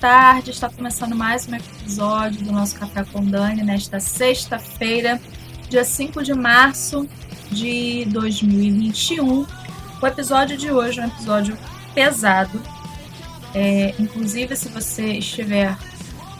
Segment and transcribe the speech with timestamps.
[0.00, 0.50] tarde.
[0.50, 5.20] Está começando mais um episódio do nosso Café com Dani nesta sexta-feira,
[5.68, 7.06] dia 5 de março
[7.50, 9.46] de 2021.
[10.00, 11.58] O episódio de hoje é um episódio
[11.94, 12.62] pesado.
[13.54, 15.76] É, inclusive, se você estiver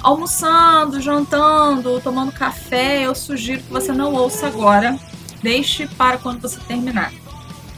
[0.02, 4.98] almoçando, jantando, tomando café, eu sugiro que você não ouça agora.
[5.42, 7.12] Deixe para quando você terminar.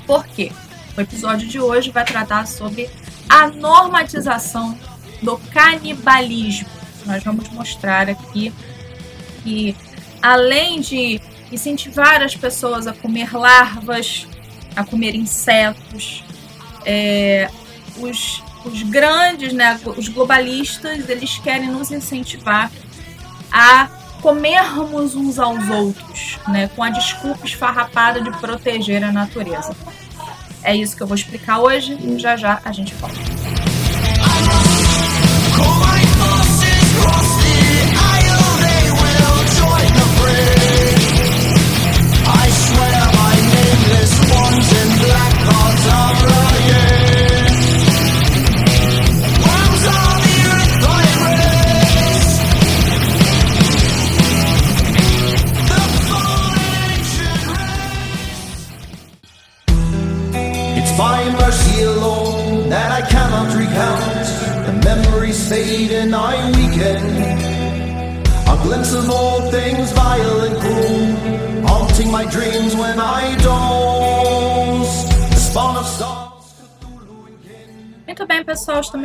[0.07, 0.53] Por quê?
[0.97, 2.89] O episódio de hoje vai tratar sobre
[3.29, 4.79] a normatização
[5.23, 6.69] do canibalismo.
[7.07, 8.53] Nós vamos mostrar aqui
[9.43, 9.77] que,
[10.21, 14.27] além de incentivar as pessoas a comer larvas,
[14.75, 16.25] a comer insetos,
[16.85, 17.51] é,
[17.99, 22.71] os, os grandes, né, os globalistas, eles querem nos incentivar
[23.51, 23.89] a
[24.23, 29.75] comermos uns aos outros, né, com a desculpa esfarrapada de proteger a natureza.
[30.63, 31.99] É isso que eu vou explicar hoje.
[32.19, 33.19] Já já a gente volta.
[35.65, 36.12] Oh my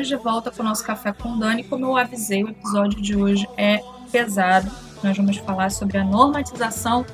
[0.08, 1.64] de volta com o nosso Café com Dani.
[1.64, 4.72] Como eu avisei, o episódio de hoje é pesado.
[5.04, 7.06] Nós vamos falar sobre a normatização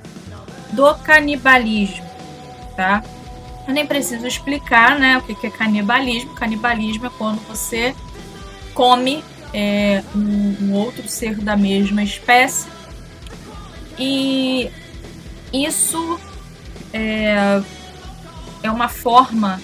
[0.71, 2.05] do canibalismo,
[2.75, 3.03] tá?
[3.67, 6.35] Eu nem preciso explicar né, o que é canibalismo.
[6.35, 7.95] Canibalismo é quando você
[8.73, 12.67] come é, um, um outro ser da mesma espécie.
[13.97, 14.69] E
[15.51, 16.19] isso
[16.91, 17.61] é,
[18.63, 19.61] é uma forma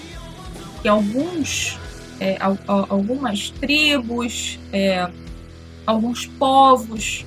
[0.80, 1.78] que alguns,
[2.20, 2.36] é,
[2.66, 5.10] algumas tribos, é,
[5.86, 7.24] alguns povos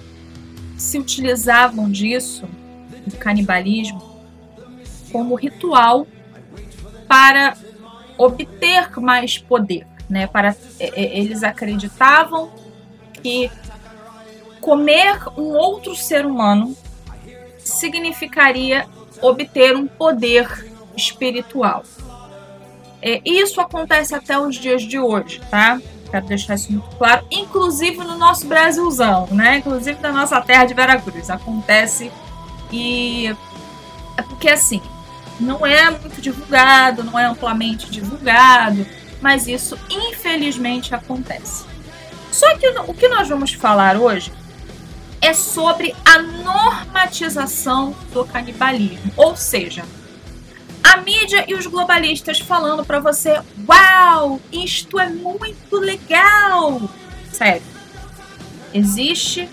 [0.77, 2.47] se utilizavam disso,
[3.05, 4.01] do canibalismo,
[5.11, 6.07] como ritual
[7.07, 7.57] para
[8.17, 10.27] obter mais poder, né?
[10.27, 12.51] Para eles acreditavam
[13.21, 13.51] que
[14.61, 16.75] comer um outro ser humano
[17.59, 18.85] significaria
[19.21, 21.83] obter um poder espiritual.
[23.05, 25.81] É, isso acontece até os dias de hoje, tá?
[26.09, 29.57] Quero deixar isso muito claro, inclusive no nosso Brasilzão, né?
[29.57, 31.29] Inclusive na nossa terra de Veracruz.
[31.29, 32.09] Acontece
[32.71, 33.35] e
[34.15, 34.81] é porque assim,
[35.37, 38.87] não é muito divulgado, não é amplamente divulgado,
[39.21, 41.65] mas isso infelizmente acontece.
[42.31, 44.31] Só que o que nós vamos falar hoje
[45.19, 49.83] é sobre a normatização do canibalismo, ou seja,
[50.83, 56.81] a mídia e os globalistas falando para você: "Uau, isto é muito legal".
[57.31, 57.63] Sério.
[58.73, 59.49] Existe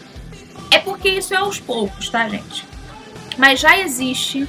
[0.70, 2.64] é porque isso é aos poucos, tá, gente?
[3.36, 4.48] Mas já existe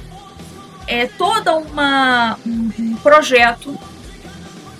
[0.86, 3.78] é, todo uma, um, um projeto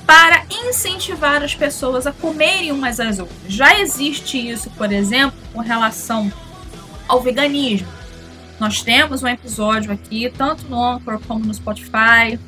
[0.06, 3.38] para incentivar as pessoas a comerem umas às outras.
[3.48, 6.32] Já existe isso, por exemplo, com relação
[7.08, 7.88] ao veganismo.
[8.60, 12.38] Nós temos um episódio aqui, tanto no Anchor como no Spotify,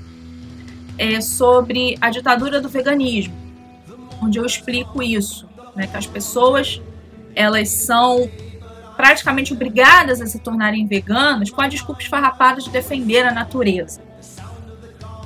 [0.96, 3.34] é, sobre a ditadura do veganismo,
[4.22, 6.80] onde eu explico isso, né, que as pessoas
[7.34, 8.30] elas são
[8.96, 14.00] praticamente obrigadas a se tornarem veganas com a desculpa esfarrapada de defender a natureza.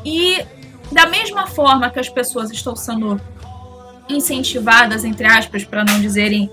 [0.05, 0.43] E
[0.91, 3.21] da mesma forma que as pessoas estão sendo
[4.09, 6.51] incentivadas, entre aspas, para não dizerem,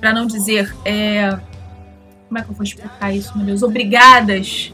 [0.00, 1.38] para não dizer, é,
[2.28, 4.72] como é que eu vou explicar isso, meu Deus, obrigadas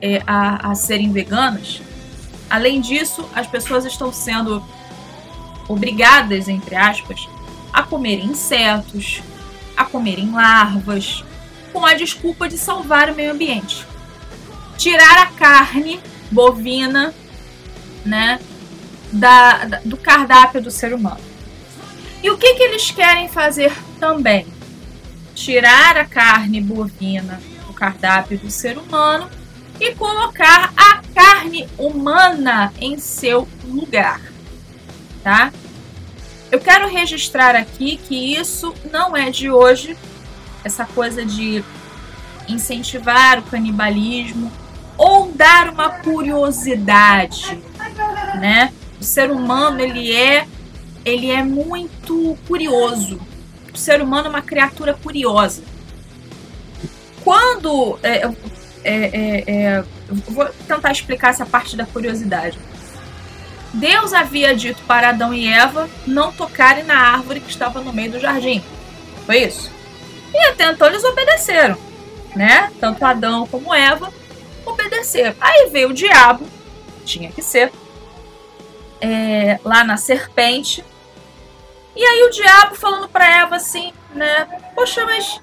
[0.00, 1.82] é, a, a serem veganas.
[2.48, 4.64] Além disso, as pessoas estão sendo
[5.68, 7.28] obrigadas, entre aspas,
[7.72, 9.22] a comer insetos,
[9.76, 11.24] a comerem larvas,
[11.72, 13.86] com a desculpa de salvar o meio ambiente.
[14.76, 16.00] Tirar a carne
[16.30, 17.14] bovina,
[18.04, 18.38] né,
[19.12, 21.20] da, da, do cardápio do ser humano.
[22.22, 24.46] E o que, que eles querem fazer também?
[25.34, 29.28] Tirar a carne bovina do cardápio do ser humano
[29.80, 34.20] e colocar a carne humana em seu lugar,
[35.22, 35.52] tá?
[36.50, 39.96] Eu quero registrar aqui que isso não é de hoje,
[40.62, 41.64] essa coisa de
[42.48, 44.52] incentivar o canibalismo
[44.96, 47.60] ou dar uma curiosidade,
[48.38, 48.72] né?
[49.00, 50.46] O ser humano ele é
[51.04, 53.20] ele é muito curioso.
[53.74, 55.62] O ser humano é uma criatura curiosa.
[57.24, 57.98] Quando.
[58.02, 58.26] É,
[58.84, 59.84] é, é, é
[60.28, 62.58] vou tentar explicar essa parte da curiosidade.
[63.72, 68.12] Deus havia dito para Adão e Eva não tocarem na árvore que estava no meio
[68.12, 68.62] do jardim.
[69.26, 69.70] Foi isso?
[70.32, 71.76] E até então eles obedeceram,
[72.36, 72.70] né?
[72.78, 74.12] Tanto Adão como Eva
[74.64, 75.34] obedeceram.
[75.40, 76.46] Aí veio o diabo,
[77.04, 77.72] tinha que ser,
[79.00, 80.84] é, lá na serpente.
[81.96, 84.46] E aí o diabo falando para Eva assim, né?
[84.74, 85.40] Poxa, mas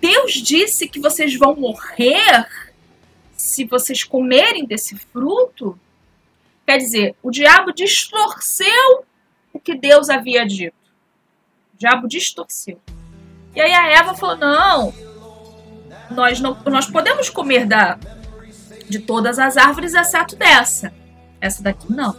[0.00, 2.46] Deus disse que vocês vão morrer
[3.34, 5.78] se vocês comerem desse fruto?
[6.66, 9.04] Quer dizer, o diabo distorceu
[9.52, 10.76] o que Deus havia dito.
[11.74, 12.80] O diabo distorceu.
[13.54, 14.94] E aí a Eva falou: não,
[16.10, 17.98] nós não nós podemos comer da,
[18.88, 20.92] de todas as árvores, exceto dessa.
[21.40, 22.16] Essa daqui não.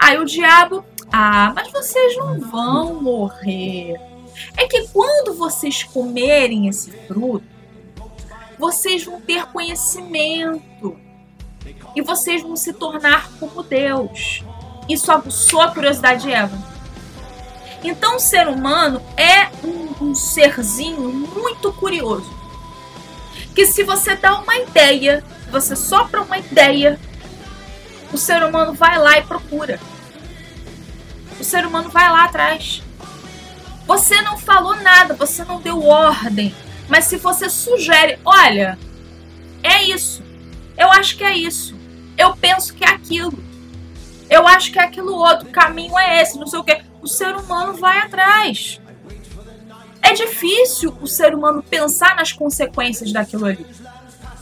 [0.00, 3.94] Aí o diabo, ah, mas vocês não vão morrer.
[4.56, 7.46] É que quando vocês comerem esse fruto,
[8.58, 10.96] vocês vão ter conhecimento
[11.94, 14.44] e vocês vão se tornar como Deus.
[14.88, 16.58] Isso aguçou a curiosidade de Eva.
[17.82, 22.36] Então, o ser humano é um, um serzinho muito curioso.
[23.54, 26.98] Que se você dá uma ideia, você sopra uma ideia,
[28.12, 29.78] o ser humano vai lá e procura.
[31.38, 32.82] O ser humano vai lá atrás.
[33.86, 36.54] Você não falou nada, você não deu ordem.
[36.88, 38.78] Mas se você sugere, olha,
[39.62, 40.22] é isso.
[40.76, 41.78] Eu acho que é isso
[42.18, 43.38] eu penso que é aquilo.
[44.28, 46.82] Eu acho que é aquilo outro, o caminho é esse, não sei o que.
[47.00, 48.80] O ser humano vai atrás.
[50.02, 53.64] É difícil o ser humano pensar nas consequências daquilo ali.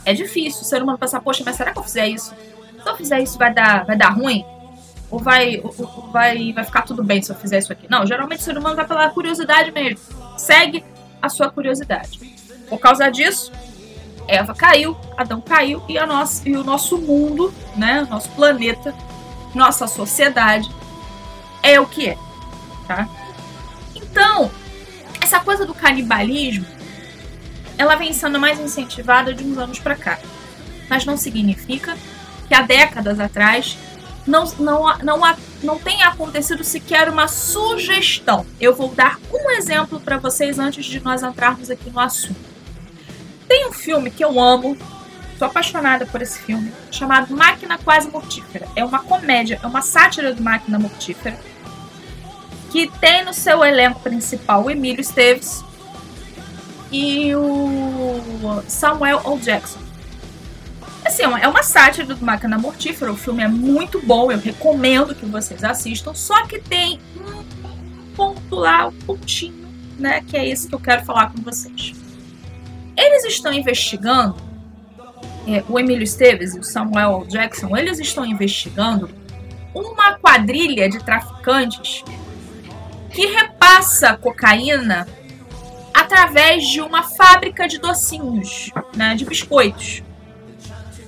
[0.03, 2.33] É difícil o ser humano pensar, poxa, mas será que eu fizer isso?
[2.81, 4.43] Se eu fizer isso, vai dar, vai dar ruim?
[5.09, 7.87] Ou vai, ou vai, vai ficar tudo bem se eu fizer isso aqui?
[7.89, 9.99] Não, geralmente o ser humano vai pela curiosidade mesmo.
[10.37, 10.83] Segue
[11.21, 12.19] a sua curiosidade.
[12.69, 13.51] Por causa disso,
[14.27, 18.93] Eva caiu, Adão caiu e, a nossa, e o nosso mundo, né, nosso planeta,
[19.55, 20.69] nossa sociedade
[21.63, 22.17] é o que é,
[22.87, 23.07] tá?
[23.95, 24.51] Então,
[25.21, 26.65] essa coisa do canibalismo,
[27.77, 30.19] ela vem sendo mais incentivada de uns anos para cá,
[30.89, 31.97] mas não significa
[32.47, 33.77] que há décadas atrás
[34.27, 38.45] não, não, não, não tenha acontecido sequer uma sugestão.
[38.59, 42.35] Eu vou dar um exemplo para vocês antes de nós entrarmos aqui no assunto.
[43.47, 44.77] Tem um filme que eu amo,
[45.39, 48.67] sou apaixonada por esse filme, chamado Máquina Quase Mortífera.
[48.75, 51.39] É uma comédia, é uma sátira do Máquina Mortífera,
[52.69, 55.63] que tem no seu elenco principal o Emílio Esteves
[56.91, 59.39] e o Samuel L.
[59.39, 59.86] Jackson.
[61.07, 65.25] Assim, é uma sátira do Máquina Mortífera, o filme é muito bom, eu recomendo que
[65.25, 70.75] vocês assistam, só que tem um ponto lá, um pontinho, né, que é esse que
[70.75, 71.93] eu quero falar com vocês.
[72.97, 74.35] Eles estão investigando,
[75.47, 79.09] é, o Emílio Esteves e o Samuel Jackson, eles estão investigando
[79.73, 82.03] uma quadrilha de traficantes
[83.11, 85.07] que repassa cocaína
[85.93, 90.03] através de uma fábrica de docinhos, né, de biscoitos.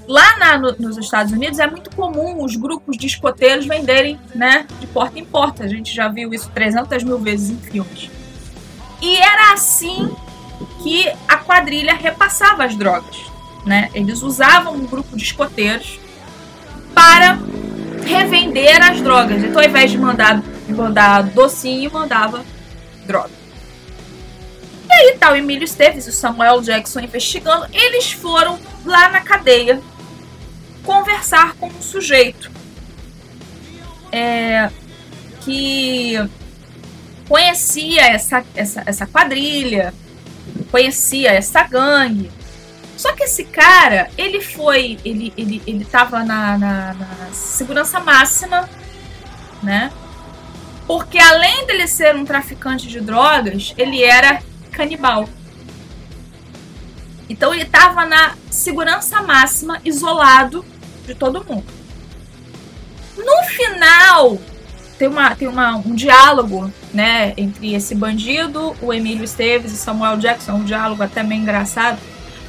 [0.09, 4.65] Lá na, no, nos Estados Unidos é muito comum os grupos de escoteiros venderem né,
[4.79, 5.65] de porta em porta.
[5.65, 8.09] A gente já viu isso 300 mil vezes em filmes.
[9.03, 10.11] E era assim
[10.81, 13.17] que a quadrilha repassava as drogas.
[13.63, 13.91] Né?
[13.93, 15.99] Eles usavam um grupo de escoteiros
[16.95, 17.37] para
[18.03, 19.43] revender as drogas.
[19.43, 22.43] Então, ao invés de mandar, mandar docinho, mandava
[23.05, 23.29] droga.
[24.89, 27.67] E aí tá o Emílio Esteves e o Samuel Jackson investigando.
[27.71, 29.79] Eles foram lá na cadeia
[30.83, 32.51] conversar com um sujeito
[34.11, 34.69] é,
[35.41, 36.15] que
[37.27, 39.93] conhecia essa, essa, essa quadrilha,
[40.71, 42.31] conhecia essa gangue.
[42.97, 48.69] Só que esse cara, ele foi, ele, ele, ele tava na, na, na segurança máxima,
[49.63, 49.91] né?
[50.85, 55.29] Porque além dele ser um traficante de drogas, ele era canibal.
[57.29, 60.65] Então ele estava na segurança máxima, isolado
[61.05, 61.65] de todo mundo.
[63.15, 64.39] No final
[64.97, 70.17] tem, uma, tem uma, um diálogo né, entre esse bandido, o Emílio Esteves e Samuel
[70.17, 71.99] Jackson, um diálogo até meio engraçado.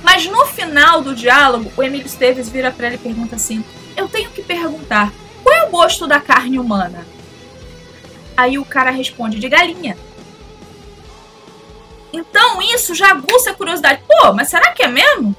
[0.02, 3.62] Mas no final do diálogo, o Emílio Esteves vira para ele e pergunta assim:
[3.96, 7.06] Eu tenho que perguntar, qual é o gosto da carne humana?
[8.36, 9.96] Aí o cara responde: De galinha.
[12.12, 14.02] Então isso já aguça a curiosidade.
[14.06, 15.34] Pô, mas será que é mesmo?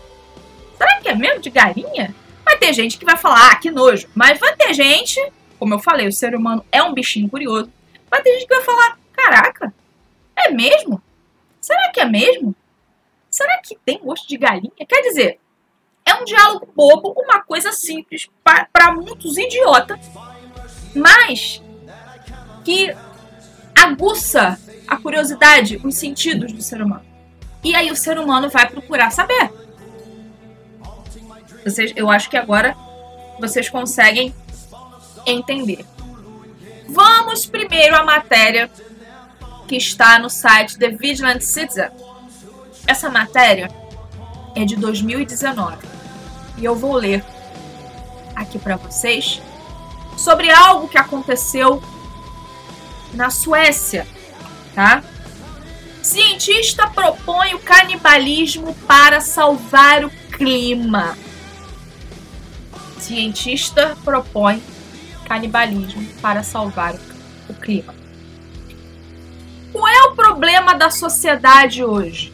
[0.78, 2.16] Será que é mesmo de galinha?
[2.44, 4.08] Vai ter gente que vai falar, ah, que nojo.
[4.16, 5.20] Mas vai ter gente
[5.62, 7.72] como eu falei, o ser humano é um bichinho curioso.
[8.10, 9.72] Mas tem gente que vai falar: caraca,
[10.36, 11.00] é mesmo?
[11.62, 12.56] Será que é mesmo?
[13.30, 14.72] Será que tem gosto de galinha?
[14.90, 15.40] Quer dizer,
[16.04, 20.00] é um diálogo bobo, uma coisa simples, para muitos idiota,
[20.96, 21.62] mas
[22.66, 22.92] que
[23.76, 24.60] aguça
[24.92, 27.06] a curiosidade, os sentidos do ser humano.
[27.64, 29.50] E aí o ser humano vai procurar saber.
[31.64, 32.76] Vocês, eu acho que agora
[33.40, 34.36] vocês conseguem
[35.26, 35.86] entender.
[36.90, 38.70] Vamos primeiro à matéria
[39.66, 41.90] que está no site The Vigilant Citizen.
[42.86, 43.72] Essa matéria
[44.58, 45.78] é de 2019
[46.58, 47.24] e eu vou ler
[48.36, 49.42] aqui para vocês
[50.18, 51.82] sobre algo que aconteceu
[53.14, 54.06] na Suécia,
[54.74, 55.04] tá?
[56.02, 61.18] Cientista propõe o canibalismo para salvar o clima.
[62.98, 64.62] Cientista propõe
[65.26, 66.96] canibalismo para salvar
[67.48, 67.94] o clima.
[69.72, 72.34] Qual é o problema da sociedade hoje?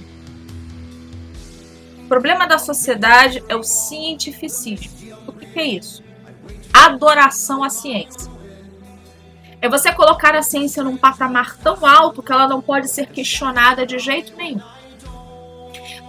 [1.99, 4.91] O problema da sociedade é o cientificismo.
[5.27, 6.03] O que é isso?
[6.73, 8.36] Adoração à ciência.
[9.67, 13.85] É você colocar a ciência num patamar tão alto que ela não pode ser questionada
[13.85, 14.61] de jeito nenhum.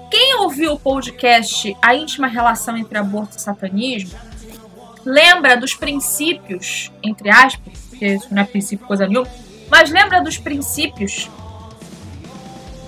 [0.08, 4.16] Quem ouviu o podcast A íntima relação entre aborto e satanismo
[5.04, 9.26] lembra dos princípios, entre aspas, porque isso não é princípio coisa nenhuma,
[9.68, 11.28] mas lembra dos princípios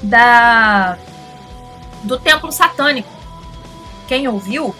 [0.05, 0.97] da
[2.05, 3.11] do templo satânico.
[4.07, 4.73] Quem ouviu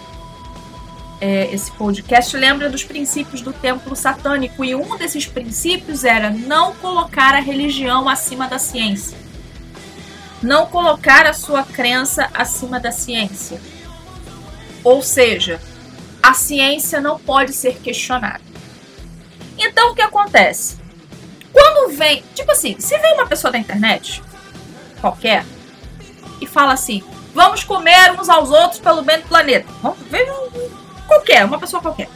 [1.21, 6.75] é, esse podcast lembra dos princípios do templo satânico e um desses princípios era não
[6.77, 9.19] colocar a religião acima da ciência.
[10.43, 13.61] Não colocar a sua crença acima da ciência.
[14.83, 15.61] Ou seja,
[16.23, 18.41] a ciência não pode ser questionada.
[19.59, 20.79] Então o que acontece?
[21.53, 24.23] Quando vem, tipo assim, se vem uma pessoa da internet,
[25.01, 25.45] qualquer,
[26.41, 27.03] e fala assim:
[27.35, 29.69] vamos comer uns aos outros pelo bem do planeta.
[29.83, 29.99] Vamos
[31.21, 32.09] qualquer, uma pessoa qualquer.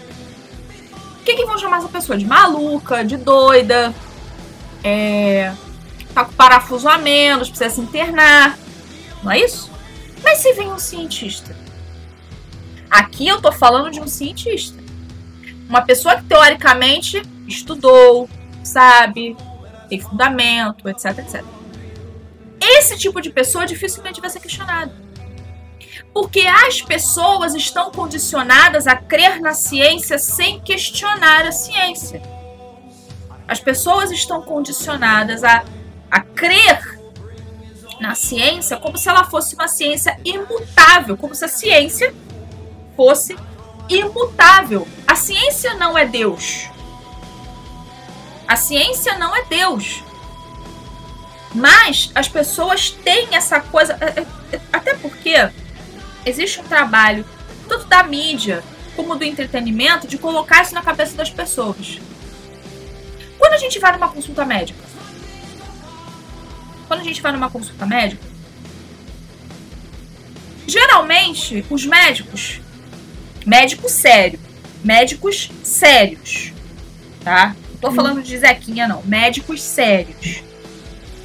[1.21, 2.19] O que, que vão chamar essa pessoa?
[2.19, 3.95] De maluca, de doida,
[4.83, 5.53] é,
[6.15, 8.59] tá com parafuso a menos, precisa se internar.
[9.23, 9.71] Não é isso?
[10.23, 11.55] Mas se vem um cientista
[12.91, 14.81] Aqui eu tô falando de um cientista.
[15.69, 18.29] Uma pessoa que teoricamente estudou,
[18.63, 19.37] sabe,
[19.89, 21.45] tem fundamento, etc, etc.
[22.61, 24.93] Esse tipo de pessoa dificilmente vai ser questionado.
[26.15, 32.23] Porque as pessoas estão condicionadas a crer na ciência sem questionar a ciência.
[33.49, 35.65] As pessoas estão condicionadas a,
[36.09, 37.01] a crer
[38.01, 42.15] na ciência como se ela fosse uma ciência imutável, como se a ciência
[42.97, 43.37] fosse
[43.89, 44.87] imutável.
[45.07, 46.69] A ciência não é Deus.
[48.47, 50.03] A ciência não é Deus.
[51.55, 53.97] Mas as pessoas têm essa coisa.
[54.01, 54.21] É,
[54.55, 55.51] é, até porque
[56.25, 57.25] existe um trabalho,
[57.69, 58.63] tanto da mídia
[58.97, 61.99] como do entretenimento, de colocar isso na cabeça das pessoas.
[63.39, 64.79] Quando a gente vai numa consulta médica,
[66.87, 68.23] quando a gente vai numa consulta médica,
[70.67, 72.61] geralmente os médicos
[73.45, 74.41] Médico sério.
[74.83, 76.53] Médicos sérios.
[77.23, 77.55] Tá?
[77.71, 77.95] Não tô hum.
[77.95, 79.03] falando de Zequinha, não.
[79.03, 80.43] Médicos sérios.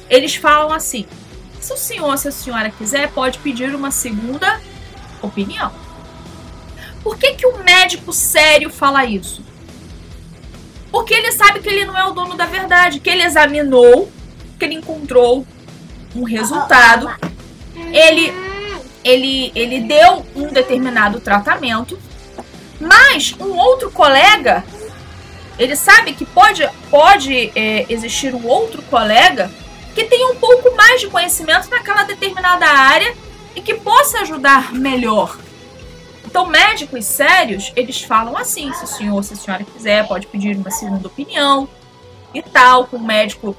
[0.08, 1.06] Eles falam assim:
[1.60, 4.60] se o senhor, se a senhora quiser, pode pedir uma segunda
[5.22, 5.72] opinião.
[7.02, 9.42] Por que, que o médico sério fala isso?
[10.90, 14.10] Porque ele sabe que ele não é o dono da verdade, que ele examinou,
[14.58, 15.46] que ele encontrou
[16.14, 17.08] um resultado,
[17.92, 18.32] ele,
[19.04, 21.98] ele, ele deu um determinado tratamento
[22.80, 24.64] mas um outro colega,
[25.58, 29.50] ele sabe que pode, pode é, existir um outro colega
[29.94, 33.14] que tenha um pouco mais de conhecimento naquela determinada área
[33.60, 35.38] e que possa ajudar melhor.
[36.24, 40.56] Então, médicos sérios, eles falam assim: se o senhor, se a senhora quiser, pode pedir
[40.56, 41.68] uma segunda opinião
[42.32, 43.56] e tal, com o médico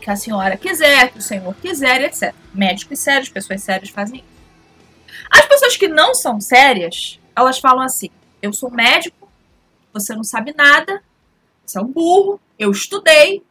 [0.00, 2.34] que a senhora quiser, que o senhor quiser, etc.
[2.52, 4.40] Médicos sérios, pessoas sérias fazem isso.
[5.30, 8.10] As pessoas que não são sérias, elas falam assim:
[8.42, 9.28] eu sou médico,
[9.92, 11.02] você não sabe nada,
[11.64, 13.44] você é um burro, eu estudei,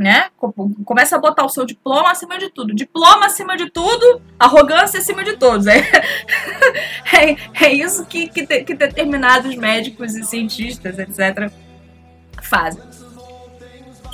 [0.00, 0.30] né?
[0.86, 2.74] Começa a botar o seu diploma acima de tudo.
[2.74, 5.66] Diploma acima de tudo, arrogância acima de todos.
[5.66, 5.76] É,
[7.12, 11.52] é, é isso que, que, que determinados médicos e cientistas, etc.,
[12.42, 12.82] fazem.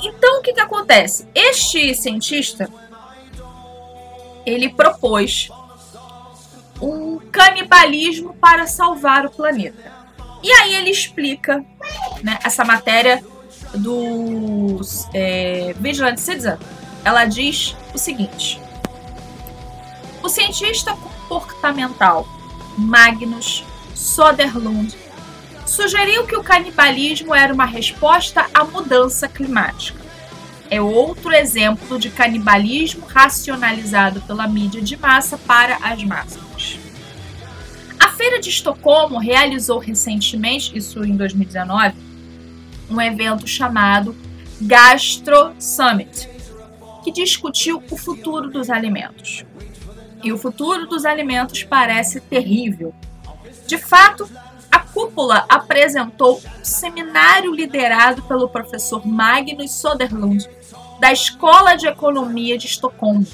[0.02, 1.28] Então, o que, que acontece?
[1.33, 2.69] Este cientista,
[4.45, 5.49] ele propôs
[6.83, 9.93] um canibalismo para salvar o planeta.
[10.43, 11.64] E aí ele explica
[12.25, 13.25] né, essa matéria
[13.76, 14.80] do
[15.14, 16.56] é, Vigilant Citizen,
[17.04, 18.61] ela diz o seguinte:
[20.23, 22.26] o cientista comportamental
[22.76, 23.64] Magnus
[23.95, 24.97] Soderlund
[25.64, 30.04] sugeriu que o canibalismo era uma resposta à mudança climática.
[30.68, 36.78] É outro exemplo de canibalismo racionalizado pela mídia de massa para as massas.
[38.00, 41.95] A Feira de Estocolmo realizou recentemente, isso em 2019,
[42.90, 44.16] um evento chamado
[44.61, 46.28] Gastro Summit,
[47.02, 49.45] que discutiu o futuro dos alimentos.
[50.23, 52.95] E o futuro dos alimentos parece terrível.
[53.66, 54.28] De fato,
[54.71, 60.49] a cúpula apresentou um seminário liderado pelo professor Magnus Soderlund,
[60.99, 63.26] da Escola de Economia de Estocolmo,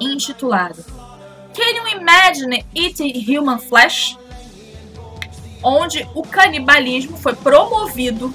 [0.00, 0.84] intitulado
[1.54, 4.18] Can You Imagine Eating Human Flesh?
[5.62, 8.34] onde o canibalismo foi promovido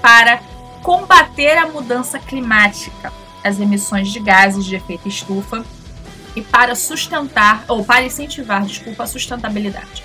[0.00, 0.40] para
[0.82, 3.12] combater a mudança climática,
[3.44, 5.64] as emissões de gases de efeito estufa
[6.36, 10.04] e para sustentar ou para incentivar, desculpa, a sustentabilidade.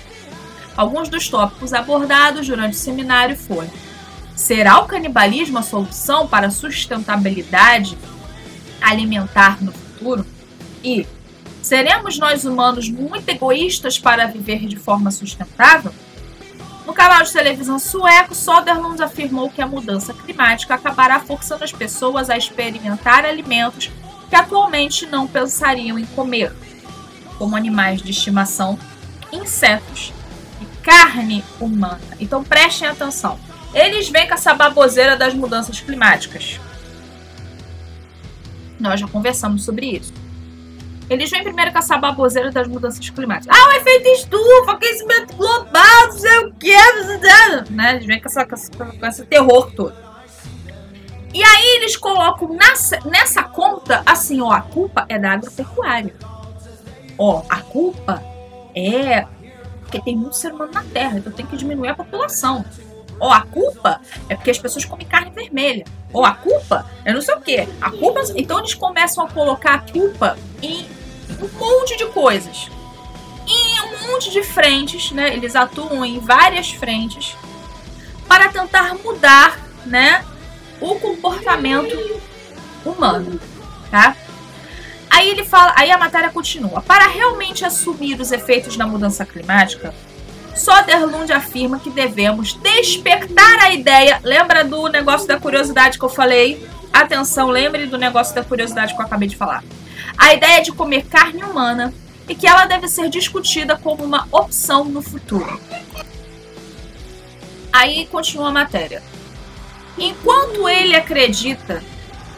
[0.76, 3.70] Alguns dos tópicos abordados durante o seminário foram:
[4.34, 7.96] será o canibalismo a solução para a sustentabilidade
[8.80, 10.26] alimentar no futuro?
[10.82, 11.06] E
[11.62, 15.92] seremos nós humanos muito egoístas para viver de forma sustentável?
[16.86, 22.28] No canal de televisão sueco, Soderlund afirmou que a mudança climática acabará forçando as pessoas
[22.28, 23.90] a experimentar alimentos
[24.28, 26.52] que atualmente não pensariam em comer,
[27.38, 28.78] como animais de estimação,
[29.32, 30.12] insetos
[30.60, 32.00] e carne humana.
[32.20, 33.38] Então prestem atenção.
[33.72, 36.60] Eles vêm com essa baboseira das mudanças climáticas.
[38.78, 40.12] Nós já conversamos sobre isso.
[41.08, 43.56] Eles vêm primeiro com essa baboseira das mudanças climáticas.
[43.56, 46.76] Ah, o efeito estufa, aquecimento global, não sei o que,
[47.70, 47.96] né?
[47.96, 49.94] Eles vêm com, essa, com, com esse terror todo.
[51.32, 56.14] E aí eles colocam nessa, nessa conta assim, ó, a culpa é da agropecuária.
[57.18, 58.22] Ó, a culpa
[58.74, 59.26] é
[59.80, 62.64] porque tem muito ser humano na Terra, então tem que diminuir a população.
[63.20, 65.84] Ó, a culpa é porque as pessoas comem carne vermelha.
[66.12, 67.68] Ou a culpa é não sei o quê.
[67.80, 68.20] A culpa.
[68.36, 70.86] Então eles começam a colocar a culpa em
[71.40, 72.68] um monte de coisas.
[73.46, 75.34] Em um monte de frentes, né?
[75.34, 77.36] Eles atuam em várias frentes
[78.26, 80.24] para tentar mudar, né?
[80.80, 82.20] O comportamento
[82.84, 83.40] humano,
[83.90, 84.16] tá?
[85.10, 86.82] Aí ele fala, aí a matéria continua.
[86.82, 89.94] Para realmente assumir os efeitos da mudança climática,
[90.54, 94.20] Soderlund afirma que devemos despertar a ideia.
[94.22, 96.66] Lembra do negócio da curiosidade que eu falei?
[96.92, 99.64] Atenção, lembre do negócio da curiosidade que eu acabei de falar.
[100.16, 101.92] A ideia de comer carne humana
[102.28, 105.60] e que ela deve ser discutida como uma opção no futuro.
[107.72, 109.02] Aí continua a matéria.
[109.98, 111.82] Enquanto ele acredita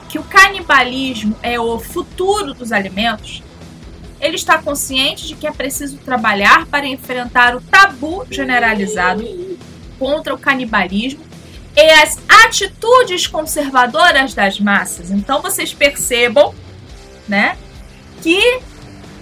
[0.09, 3.43] que o canibalismo é o futuro dos alimentos,
[4.21, 9.25] ele está consciente de que é preciso trabalhar para enfrentar o tabu generalizado
[9.99, 11.25] contra o canibalismo
[11.77, 15.11] e as atitudes conservadoras das massas.
[15.11, 16.55] Então vocês percebam,
[17.29, 17.57] né,
[18.23, 18.61] que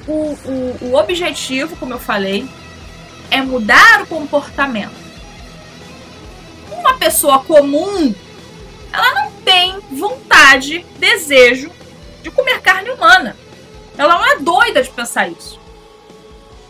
[0.07, 2.49] o, o, o objetivo, como eu falei,
[3.31, 4.95] é mudar o comportamento.
[6.71, 8.15] Uma pessoa comum,
[8.93, 11.71] ela não tem vontade, desejo
[12.23, 13.37] de comer carne humana.
[13.97, 15.61] Ela não é doida de pensar isso.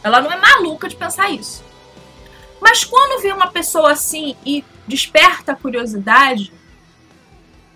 [0.02, 1.64] Ela não é maluca de pensar isso.
[2.60, 6.52] Mas quando vê uma pessoa assim e desperta a curiosidade,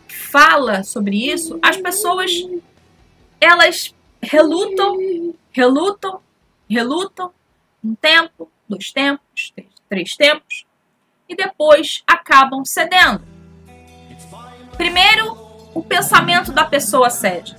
[0.08, 2.30] fala sobre isso, as pessoas
[3.40, 6.20] elas relutam, relutam,
[6.68, 7.32] relutam
[7.82, 10.66] um tempo, dois tempos, três, três tempos
[11.28, 13.22] e depois acabam cedendo.
[14.76, 15.36] Primeiro,
[15.74, 17.56] o pensamento da pessoa cede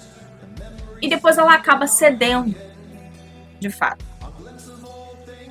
[1.02, 2.56] e depois ela acaba cedendo,
[3.60, 4.06] de fato.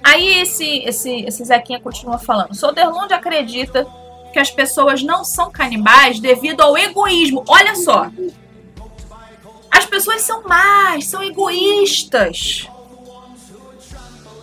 [0.03, 2.55] Aí esse, esse, esse Zequinha continua falando.
[2.55, 3.87] Soderlund acredita
[4.33, 7.45] que as pessoas não são canibais devido ao egoísmo.
[7.47, 8.11] Olha só.
[9.71, 12.69] As pessoas são más, são egoístas.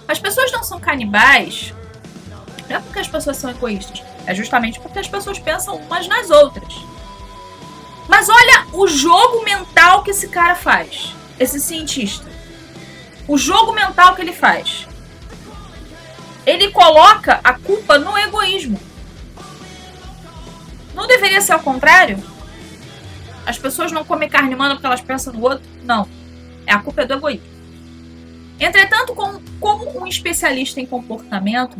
[0.08, 1.74] As pessoas não são canibais.
[2.70, 4.04] Não é porque as pessoas são egoístas.
[4.26, 6.74] É justamente porque as pessoas pensam umas nas outras.
[8.08, 12.26] Mas olha o jogo mental que esse cara faz, esse cientista.
[13.28, 14.88] O jogo mental que ele faz.
[16.46, 18.80] Ele coloca a culpa no egoísmo.
[20.94, 22.24] Não deveria ser ao contrário?
[23.46, 25.68] As pessoas não comem carne humana porque elas pensam no outro?
[25.84, 26.08] Não.
[26.66, 27.56] É a culpa é do egoísmo.
[28.60, 31.78] Entretanto, como, como um especialista em comportamento,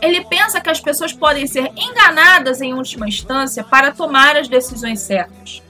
[0.00, 5.00] Ele pensa que as pessoas podem ser enganadas em última instância para tomar as decisões
[5.00, 5.62] certas.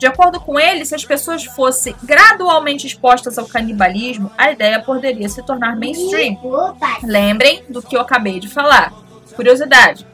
[0.00, 5.28] De acordo com ele, se as pessoas fossem gradualmente expostas ao canibalismo, a ideia poderia
[5.28, 6.38] se tornar mainstream.
[7.02, 8.94] Lembrem do que eu acabei de falar.
[9.36, 10.06] Curiosidade.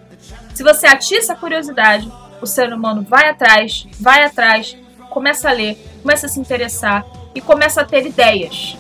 [0.53, 4.77] Se você atiça a curiosidade, o ser humano vai atrás, vai atrás,
[5.09, 8.77] começa a ler, começa a se interessar e começa a ter ideias.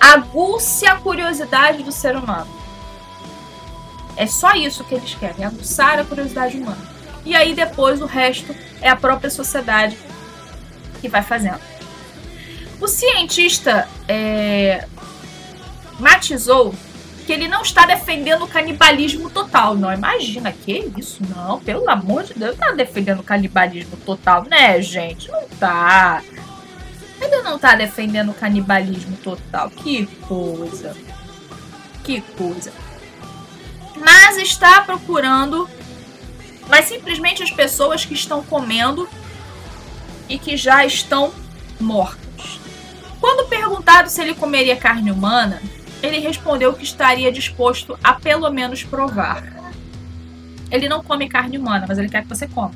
[0.00, 2.63] Aguce a curiosidade do ser humano.
[4.16, 6.78] É só isso que eles querem, aguçar a curiosidade humana.
[7.24, 9.96] E aí depois o resto é a própria sociedade
[11.00, 11.60] que vai fazendo.
[12.80, 14.86] O cientista é,
[15.98, 16.74] matizou
[17.24, 19.74] que ele não está defendendo o canibalismo total.
[19.74, 21.22] Não, imagina, que isso?
[21.34, 25.30] Não, pelo amor de Deus, não está defendendo o canibalismo total, né, gente?
[25.30, 26.22] Não tá.
[27.20, 29.70] Ele não está defendendo o canibalismo total.
[29.70, 30.94] Que coisa.
[32.02, 32.70] Que coisa.
[33.96, 35.68] Mas está procurando.
[36.68, 39.08] Mas simplesmente as pessoas que estão comendo
[40.28, 41.32] e que já estão
[41.78, 42.58] mortas.
[43.20, 45.62] Quando perguntado se ele comeria carne humana,
[46.02, 49.42] ele respondeu que estaria disposto a pelo menos provar.
[50.70, 52.74] Ele não come carne humana, mas ele quer que você coma.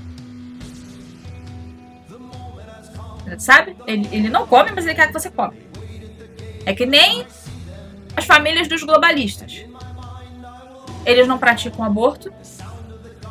[3.38, 3.76] Sabe?
[3.86, 5.60] Ele, ele não come, mas ele quer que você come.
[6.64, 7.26] É que nem
[8.16, 9.64] as famílias dos globalistas.
[11.08, 12.30] Eles não praticam aborto.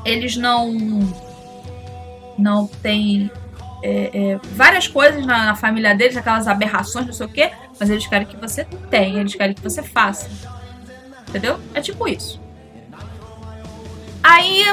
[0.04, 0.74] Eles não.
[2.36, 3.32] Não têm
[3.84, 7.90] é, é, várias coisas na, na, família deles, aquelas aberrações, não sei o quê, mas
[7.90, 10.30] eles querem que você tenha, eles querem que você faça.
[11.28, 11.60] Entendeu?
[11.74, 12.40] É tipo isso.
[14.24, 14.66] Aí,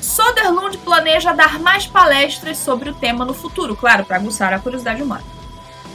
[0.00, 5.02] Soderlund planeja dar mais palestras sobre o tema no futuro, claro, para aguçar a curiosidade
[5.02, 5.24] humana.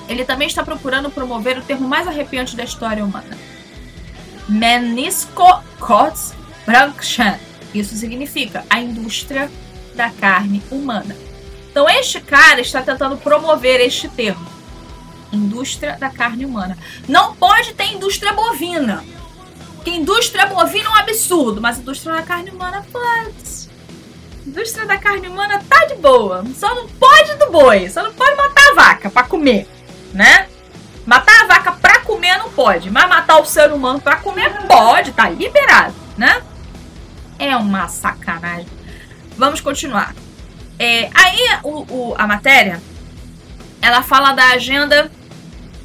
[0.08, 3.38] Ele também está procurando promover o termo mais arrepiante da história humana.
[6.68, 7.40] Meniscocotsbranchen.
[7.74, 9.50] Isso significa a indústria
[9.96, 11.16] da carne humana.
[11.72, 14.46] Então, este cara está tentando promover este termo.
[15.32, 16.78] Indústria da carne humana.
[17.08, 19.04] Não pode ter indústria bovina.
[19.76, 23.70] Porque indústria bovina é um absurdo, mas indústria da carne humana pode.
[24.46, 26.46] Indústria da carne humana tá de boa.
[26.56, 27.90] Só não pode do boi.
[27.90, 29.68] Só não pode matar a vaca para comer,
[30.14, 30.48] né?
[31.06, 35.12] Matar a vaca para comer não pode, mas matar o ser humano para comer pode,
[35.12, 36.42] tá liberado, né?
[37.44, 38.68] É uma sacanagem.
[39.38, 40.16] Vamos continuar.
[40.80, 42.82] É, aí o, o, a matéria
[43.82, 45.12] ela fala da agenda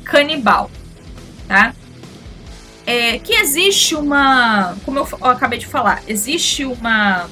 [0.05, 0.71] canibal,
[1.49, 1.75] tá?
[2.87, 7.29] É, que existe uma, como eu, eu acabei de falar, existe uma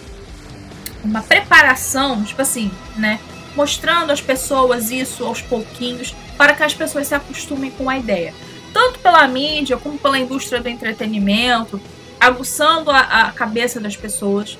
[1.05, 3.21] uma preparação, tipo assim, né?
[3.55, 8.35] Mostrando às pessoas isso aos pouquinhos para que as pessoas se acostumem com a ideia.
[8.73, 11.81] Tanto pela mídia como pela indústria do entretenimento,
[12.21, 14.59] aguçando a, a cabeça das pessoas,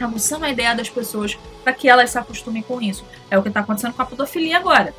[0.00, 3.04] aguçando a ideia das pessoas para que elas se acostumem com isso.
[3.30, 4.94] É o que está acontecendo com a pedofilia agora.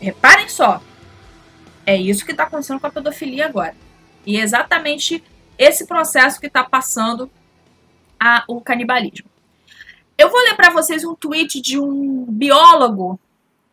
[0.00, 0.82] Reparem só.
[1.86, 3.76] É isso que está acontecendo com a pedofilia agora.
[4.26, 5.22] E é exatamente
[5.58, 7.30] esse processo que está passando
[8.18, 9.28] a, o canibalismo.
[10.16, 13.18] Eu vou ler para vocês um tweet de um biólogo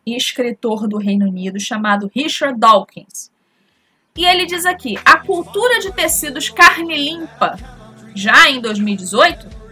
[0.04, 3.31] e escritor do Reino Unido chamado Richard Dawkins.
[4.16, 7.56] E ele diz aqui: a cultura de tecidos carne limpa,
[8.14, 9.62] já em 2018,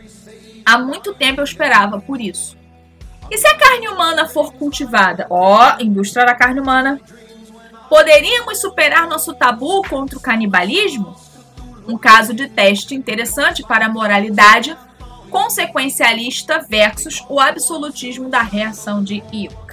[0.64, 2.56] Há muito tempo eu esperava por isso.
[3.30, 5.26] E se a carne humana for cultivada?
[5.30, 7.00] Ó, oh, indústria da carne humana.
[7.88, 11.16] Poderíamos superar nosso tabu contra o canibalismo?
[11.88, 14.76] Um caso de teste interessante para a moralidade
[15.28, 19.69] consequencialista versus o absolutismo da reação de Ioc.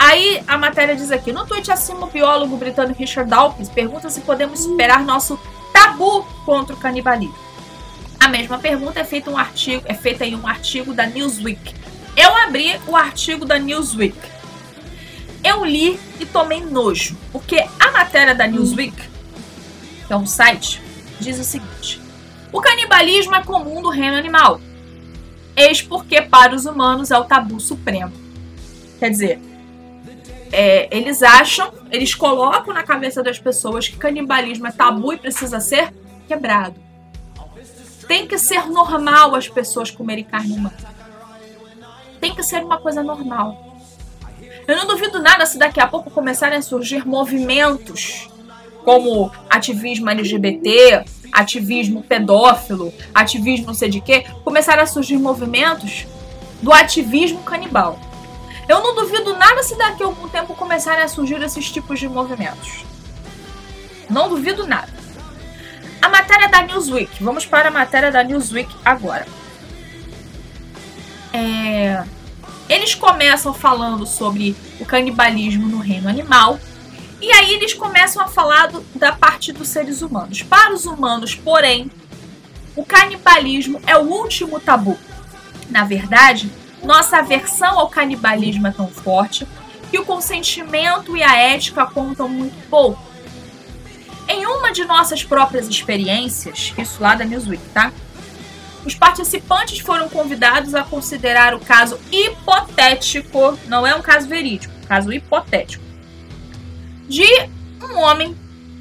[0.00, 4.22] Aí a matéria diz aqui: no tweet acima, o biólogo britânico Richard Dawkins pergunta se
[4.22, 5.38] podemos superar nosso
[5.74, 7.36] tabu contra o canibalismo.
[8.18, 11.74] A mesma pergunta é feita, um artigo, é feita em um artigo da Newsweek.
[12.16, 14.16] Eu abri o artigo da Newsweek.
[15.44, 18.96] Eu li e tomei nojo, porque a matéria da Newsweek,
[20.06, 20.80] que é um site,
[21.20, 22.00] diz o seguinte:
[22.50, 24.62] O canibalismo é comum do reino animal.
[25.54, 28.12] Eis porque para os humanos é o tabu supremo.
[28.98, 29.49] Quer dizer,
[30.52, 35.60] é, eles acham, eles colocam na cabeça das pessoas que canibalismo é tabu e precisa
[35.60, 35.92] ser
[36.26, 36.76] quebrado.
[38.06, 40.76] Tem que ser normal as pessoas comerem carne humana.
[42.20, 43.78] Tem que ser uma coisa normal.
[44.66, 48.28] Eu não duvido nada se daqui a pouco começarem a surgir movimentos
[48.84, 56.06] como ativismo LGBT, ativismo pedófilo, ativismo não sei de quê, começarem a surgir movimentos
[56.62, 57.98] do ativismo canibal.
[58.70, 62.08] Eu não duvido nada se daqui a algum tempo começarem a surgir esses tipos de
[62.08, 62.84] movimentos.
[64.08, 64.92] Não duvido nada.
[66.00, 67.20] A matéria da Newsweek.
[67.20, 69.26] Vamos para a matéria da Newsweek agora.
[71.32, 72.04] É,
[72.68, 76.60] eles começam falando sobre o canibalismo no reino animal.
[77.20, 80.44] E aí eles começam a falar do, da parte dos seres humanos.
[80.44, 81.90] Para os humanos, porém,
[82.76, 84.96] o canibalismo é o último tabu.
[85.68, 89.46] Na verdade, nossa aversão ao canibalismo é tão forte
[89.90, 93.02] que o consentimento e a ética contam muito pouco.
[94.28, 97.92] Em uma de nossas próprias experiências, isso lá da Newsweek, tá?
[98.84, 105.12] Os participantes foram convidados a considerar o caso hipotético, não é um caso verídico, caso
[105.12, 105.84] hipotético,
[107.08, 107.26] de
[107.82, 108.36] um homem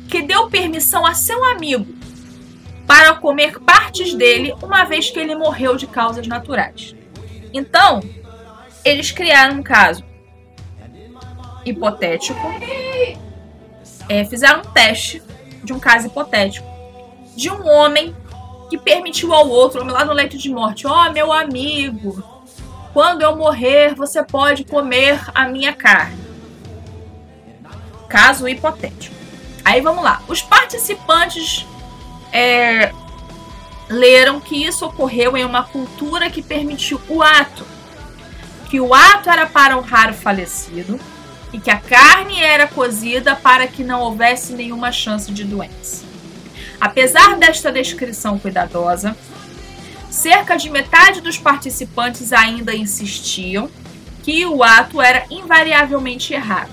[0.07, 1.95] que deu permissão a seu amigo
[2.87, 6.95] para comer partes dele, uma vez que ele morreu de causas naturais.
[7.53, 8.01] Então,
[8.83, 10.03] eles criaram um caso
[11.65, 12.39] hipotético,
[14.07, 15.21] é, fizeram um teste
[15.63, 16.67] de um caso hipotético
[17.35, 18.15] de um homem
[18.69, 22.23] que permitiu ao outro, lá no leito de morte, ó, oh, meu amigo,
[22.93, 26.19] quando eu morrer, você pode comer a minha carne.
[28.07, 29.15] Caso hipotético.
[29.63, 30.21] Aí vamos lá.
[30.27, 31.65] Os participantes
[32.33, 32.91] é,
[33.89, 37.65] leram que isso ocorreu em uma cultura que permitiu o ato.
[38.69, 40.99] Que o ato era para honrar o falecido
[41.51, 46.05] e que a carne era cozida para que não houvesse nenhuma chance de doença.
[46.79, 49.17] Apesar desta descrição cuidadosa,
[50.09, 53.69] cerca de metade dos participantes ainda insistiam
[54.23, 56.71] que o ato era invariavelmente errado.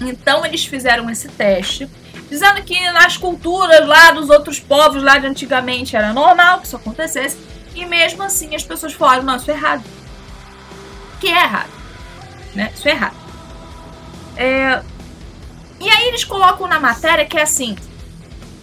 [0.00, 1.88] Então eles fizeram esse teste,
[2.30, 6.76] dizendo que nas culturas lá dos outros povos lá de antigamente era normal que isso
[6.76, 7.38] acontecesse,
[7.74, 9.84] e mesmo assim as pessoas falaram: não, isso é errado.
[11.20, 11.70] Que é errado.
[12.54, 12.72] Né?
[12.74, 13.16] Isso é errado.
[14.36, 14.82] É...
[15.80, 17.76] E aí eles colocam na matéria que é assim: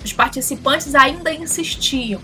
[0.04, 2.22] os participantes ainda insistiam.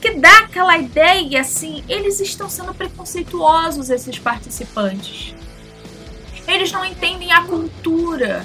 [0.00, 5.34] Que dá aquela ideia assim, eles estão sendo preconceituosos, esses participantes.
[6.46, 8.44] Eles não entendem a cultura.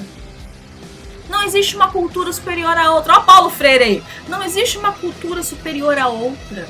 [1.29, 3.17] Não existe uma cultura superior a outra.
[3.17, 4.03] Ó, Paulo Freire aí.
[4.27, 6.67] Não existe uma cultura superior a outra.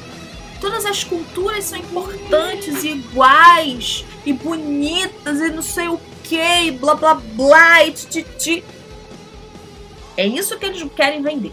[0.62, 7.16] Todas as culturas são importantes iguais e bonitas e não sei o que, blá blá
[7.16, 8.63] blá, e titi.
[10.16, 11.52] É isso que eles querem vender.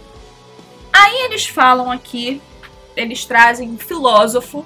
[0.92, 2.40] Aí eles falam aqui,
[2.96, 4.64] eles trazem um filósofo.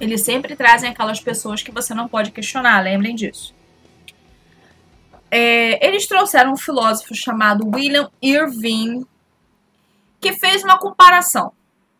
[0.00, 3.54] Eles sempre trazem aquelas pessoas que você não pode questionar, lembrem disso.
[5.36, 9.04] É, eles trouxeram um filósofo chamado William Irving,
[10.20, 11.50] que fez uma comparação.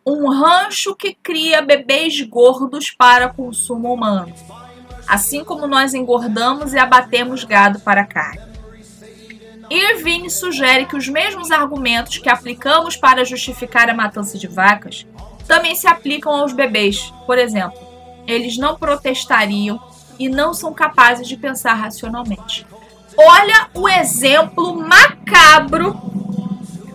[0.07, 4.33] Um rancho que cria bebês gordos para consumo humano,
[5.05, 8.39] assim como nós engordamos e abatemos gado para carne.
[9.69, 15.05] Irvine sugere que os mesmos argumentos que aplicamos para justificar a matança de vacas
[15.45, 17.13] também se aplicam aos bebês.
[17.25, 17.85] Por exemplo,
[18.25, 19.77] eles não protestariam
[20.17, 22.65] e não são capazes de pensar racionalmente.
[23.17, 25.95] Olha o exemplo macabro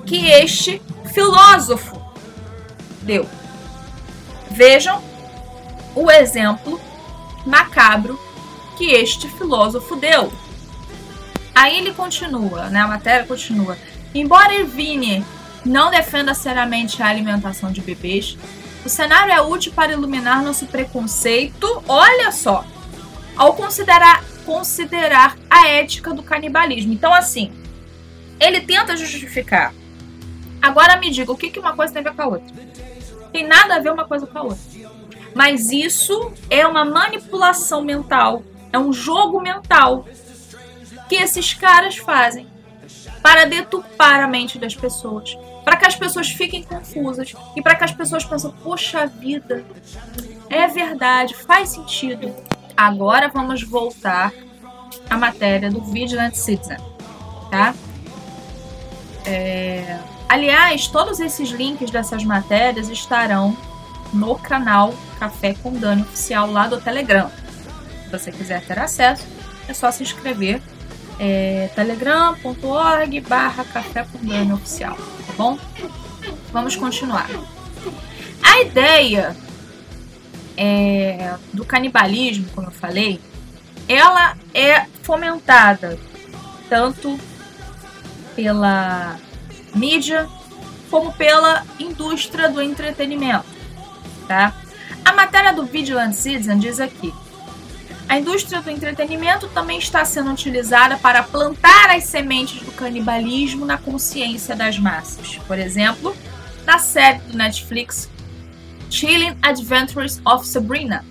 [0.06, 2.00] que este filósofo
[3.02, 3.28] deu.
[4.50, 5.02] Vejam
[5.94, 6.80] o exemplo
[7.46, 8.18] macabro
[8.76, 10.33] que este filósofo deu.
[11.54, 12.80] Aí ele continua, né?
[12.80, 13.76] A matéria continua.
[14.14, 15.24] Embora Irvine
[15.64, 18.37] não defenda seriamente a alimentação de bebês,
[18.85, 22.64] o cenário é útil para iluminar nosso preconceito, olha só,
[23.37, 26.92] ao considerar, considerar a ética do canibalismo.
[26.92, 27.53] Então, assim,
[28.38, 29.74] ele tenta justificar.
[30.61, 32.55] Agora me diga, o que, uma coisa tem a ver com a outra?
[33.33, 34.59] Tem nada a ver uma coisa com a outra.
[35.35, 40.05] Mas isso é uma manipulação mental, é um jogo mental
[41.09, 42.46] que esses caras fazem
[43.22, 47.85] para deturpar a mente das pessoas, para que as pessoas fiquem confusas e para que
[47.85, 49.64] as pessoas pensem: poxa vida,
[50.48, 52.35] é verdade, faz sentido.
[52.80, 54.32] Agora vamos voltar
[55.10, 56.78] à matéria do Vigilant Citizen,
[57.50, 57.74] tá?
[59.26, 59.98] É...
[60.26, 63.54] Aliás, todos esses links dessas matérias estarão
[64.14, 67.30] no canal Café com Dani oficial lá do Telegram.
[68.04, 69.26] Se você quiser ter acesso,
[69.68, 70.62] é só se inscrever
[71.18, 75.58] é, telegram.org barra café com oficial, tá bom?
[76.50, 77.28] Vamos continuar.
[78.42, 79.36] A ideia
[80.62, 83.18] é, do canibalismo, como eu falei,
[83.88, 85.99] ela é fomentada
[86.68, 87.18] tanto
[88.37, 89.16] pela
[89.75, 90.29] mídia
[90.90, 93.46] como pela indústria do entretenimento,
[94.29, 94.55] tá?
[95.03, 97.11] A matéria do Vigilant Citizen diz aqui:
[98.07, 103.79] A indústria do entretenimento também está sendo utilizada para plantar as sementes do canibalismo na
[103.79, 105.38] consciência das massas.
[105.46, 106.14] Por exemplo,
[106.66, 108.11] na série do Netflix
[108.90, 111.05] Chilling Adventures of Sabrina,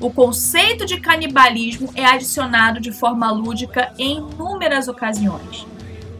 [0.00, 5.66] o conceito de canibalismo é adicionado de forma lúdica em inúmeras ocasiões.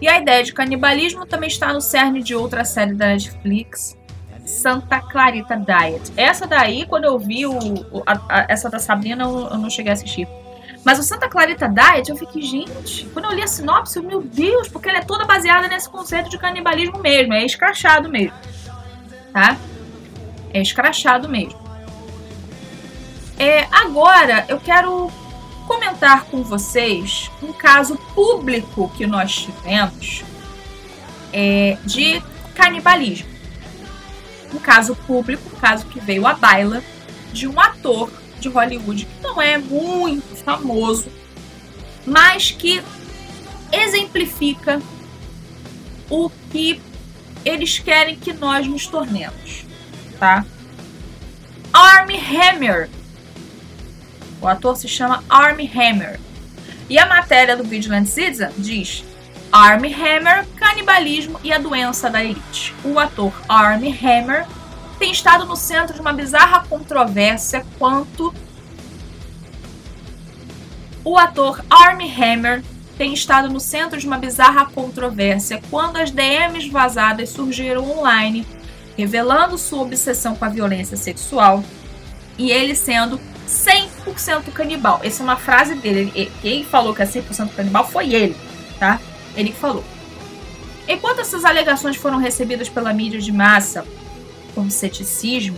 [0.00, 3.98] E a ideia de canibalismo também está no cerne de outra série da Netflix,
[4.46, 6.12] Santa Clarita Diet.
[6.16, 7.54] Essa daí, quando eu vi o,
[8.06, 10.28] a, a, essa da Sabrina, eu, eu, não cheguei a assistir.
[10.84, 14.68] Mas o Santa Clarita Diet, eu fiquei, gente, quando eu li a sinopse, meu Deus,
[14.68, 18.36] porque ela é toda baseada nesse conceito de canibalismo mesmo, é escrachado mesmo.
[19.32, 19.56] Tá?
[20.52, 21.58] É escrachado mesmo.
[23.38, 25.10] É, agora eu quero
[25.66, 30.24] comentar com vocês um caso público que nós tivemos
[31.32, 32.22] é, de
[32.54, 33.28] canibalismo.
[34.52, 36.82] Um caso público, um caso que veio à baila
[37.32, 38.10] de um ator
[38.40, 41.06] de Hollywood que não é muito famoso,
[42.04, 42.82] mas que
[43.72, 44.82] exemplifica
[46.08, 46.80] o que
[47.44, 49.64] eles querem que nós nos tornemos,
[50.20, 50.44] tá?
[51.72, 52.88] Army Hammer
[54.40, 56.18] o ator se chama Army Hammer.
[56.88, 59.04] E a matéria do Vigilant Citizen diz:
[59.52, 62.74] Army Hammer, canibalismo e a doença da elite.
[62.82, 64.46] O ator Army Hammer
[64.98, 68.34] tem estado no centro de uma bizarra controvérsia quanto
[71.04, 72.62] o ator Army Hammer
[72.96, 78.46] tem estado no centro de uma bizarra controvérsia quando as DMs vazadas surgiram online,
[79.00, 81.64] revelando sua obsessão com a violência sexual
[82.36, 85.00] e ele sendo 100% canibal.
[85.02, 86.30] Essa é uma frase dele.
[86.42, 88.36] Quem falou que é 100% canibal foi ele,
[88.78, 89.00] tá?
[89.34, 89.82] Ele que falou.
[90.86, 93.86] Enquanto essas alegações foram recebidas pela mídia de massa
[94.54, 95.56] com ceticismo,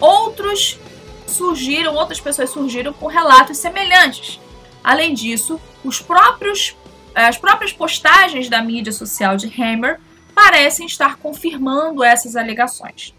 [0.00, 0.78] outros
[1.26, 4.40] surgiram, outras pessoas surgiram com relatos semelhantes.
[4.82, 6.74] Além disso, os próprios,
[7.14, 10.00] as próprias postagens da mídia social de Hammer
[10.42, 13.14] parecem estar confirmando essas alegações.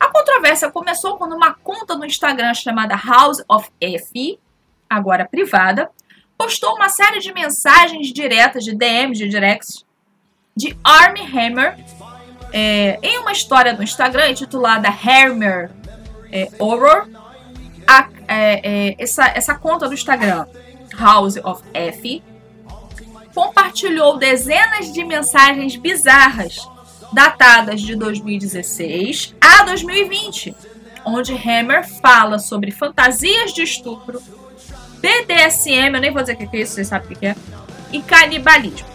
[0.00, 4.36] A controvérsia começou quando uma conta no Instagram chamada House of F,
[4.90, 5.88] agora privada,
[6.36, 9.86] postou uma série de mensagens diretas, de DMs, de directs,
[10.56, 11.78] de Army Hammer
[12.52, 15.70] é, em uma história do Instagram intitulada Hammer
[16.32, 17.08] é, Horror.
[17.86, 20.46] A, é, é, essa, essa conta do Instagram,
[20.98, 22.20] House of F,
[23.36, 26.66] compartilhou dezenas de mensagens bizarras
[27.12, 30.56] datadas de 2016 a 2020,
[31.04, 34.22] onde Hammer fala sobre fantasias de estupro,
[35.02, 37.36] BDSM, eu nem vou dizer o que é isso, vocês sabem o que é,
[37.92, 38.88] e canibalismo.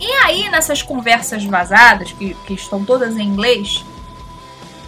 [0.00, 3.84] E aí, nessas conversas vazadas, que, que estão todas em inglês,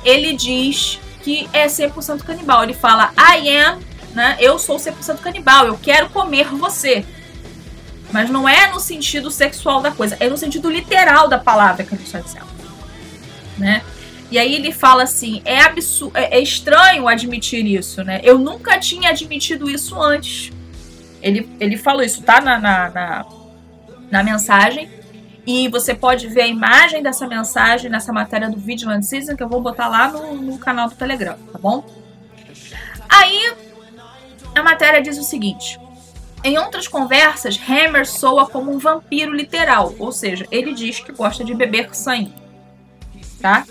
[0.02, 2.64] ele diz que é 100% canibal.
[2.64, 3.80] Ele fala, I am,
[4.14, 4.36] né?
[4.40, 7.04] Eu sou 100% canibal, eu quero comer você.
[8.12, 11.94] Mas não é no sentido sexual da coisa, é no sentido literal da palavra que
[11.94, 12.46] ele está dizendo.
[13.58, 13.82] Né?
[14.30, 18.20] E aí ele fala assim: é, absurdo, é, é estranho admitir isso, né?
[18.22, 20.52] Eu nunca tinha admitido isso antes.
[21.22, 22.40] Ele, ele falou isso, tá?
[22.40, 23.26] Na, na, na,
[24.10, 24.88] na mensagem.
[25.46, 29.48] E você pode ver a imagem dessa mensagem nessa matéria do Vigilant Season que eu
[29.48, 31.86] vou botar lá no, no canal do Telegram, tá bom?
[33.08, 33.54] Aí
[34.56, 35.78] a matéria diz o seguinte:
[36.46, 41.42] em outras conversas, Hammer soa como um vampiro literal, ou seja, ele diz que gosta
[41.42, 42.32] de beber sangue.
[43.40, 43.66] Tá?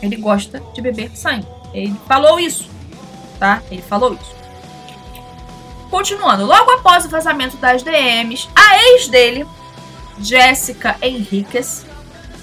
[0.00, 1.44] Ele gosta de beber sangue.
[1.74, 2.70] Ele falou isso.
[3.40, 3.60] Tá?
[3.68, 4.36] Ele falou isso.
[5.90, 9.44] Continuando, logo após o vazamento das DMs, a ex dele,
[10.20, 11.84] Jessica Henriquez,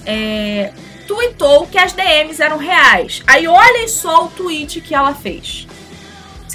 [0.04, 0.70] é,
[1.06, 3.22] tweetou que as DMs eram reais.
[3.26, 5.66] Aí olhem só o tweet que ela fez.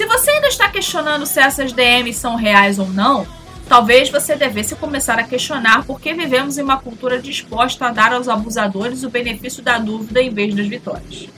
[0.00, 3.26] Se você ainda está questionando se essas DMs são reais ou não,
[3.68, 8.14] talvez você devesse começar a questionar por que vivemos em uma cultura disposta a dar
[8.14, 11.28] aos abusadores o benefício da dúvida em vez das vitórias.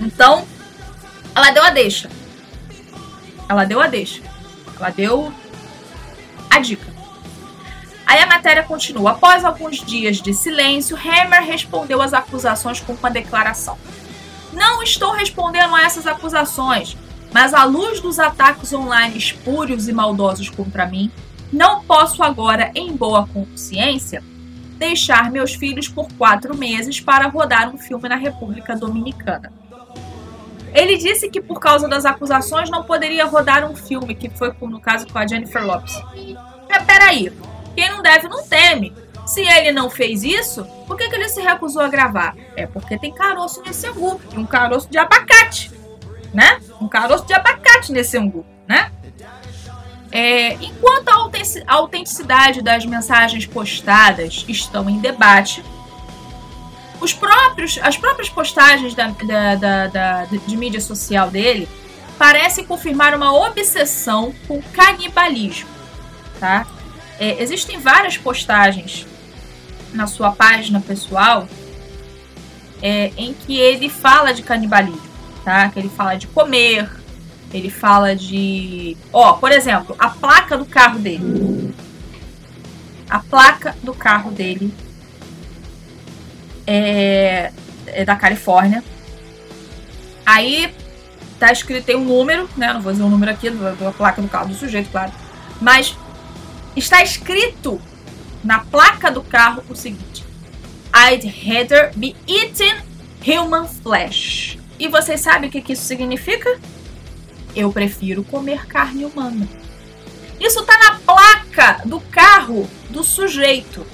[0.00, 0.44] Então,
[1.32, 2.10] ela deu a deixa.
[3.48, 4.22] Ela deu a deixa.
[4.76, 5.32] Ela deu
[6.50, 6.92] a dica.
[8.08, 9.12] Aí a matéria continua.
[9.12, 13.78] Após alguns dias de silêncio, Hammer respondeu às acusações com uma declaração.
[14.52, 16.96] Não estou respondendo a essas acusações.
[17.32, 21.10] Mas à luz dos ataques online espúrios e maldosos contra mim,
[21.52, 24.22] não posso agora, em boa consciência,
[24.78, 29.52] deixar meus filhos por quatro meses para rodar um filme na República Dominicana.
[30.72, 34.80] Ele disse que por causa das acusações não poderia rodar um filme, que foi no
[34.80, 36.00] caso com a Jennifer Lopes.
[36.68, 37.32] Mas peraí,
[37.74, 38.92] quem não deve não teme.
[39.26, 42.36] Se ele não fez isso, por que, que ele se recusou a gravar?
[42.56, 45.70] É porque tem caroço nesse angu, um caroço de abacate
[46.32, 46.60] né?
[46.80, 48.90] Um caroço de abacate nesse angu, né?
[50.12, 55.62] É, enquanto a autenticidade das mensagens postadas estão em debate,
[57.00, 59.08] os próprios, as próprias postagens da,
[59.56, 61.68] da, da, de mídia social dele
[62.18, 65.70] parecem confirmar uma obsessão com canibalismo.
[66.38, 66.66] Tá?
[67.18, 69.06] É, existem várias postagens
[69.92, 71.48] na sua página pessoal
[72.82, 75.09] é, em que ele fala de canibalismo,
[75.44, 75.68] tá?
[75.68, 76.90] Que ele fala de comer,
[77.52, 78.96] ele fala de.
[79.12, 81.74] Ó, por exemplo, a placa do carro dele.
[83.08, 84.72] A placa do carro dele
[86.66, 87.52] é,
[87.86, 88.84] é da Califórnia.
[90.24, 90.72] Aí
[91.40, 92.72] tá escrito, tem um número, né?
[92.72, 95.10] Não vou dizer o um número aqui da placa do carro do sujeito, claro.
[95.60, 95.96] Mas
[96.76, 97.80] está escrito
[98.44, 100.24] na placa do carro o seguinte:
[100.94, 102.76] I'd rather be eating
[103.24, 104.59] human flesh.
[104.80, 106.58] E vocês sabem o que, que isso significa?
[107.54, 109.46] Eu prefiro comer carne humana.
[110.40, 113.86] Isso está na placa do carro do sujeito.